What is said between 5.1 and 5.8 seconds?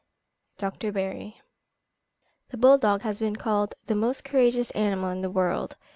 in the world.